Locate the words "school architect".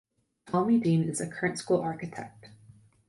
1.59-2.47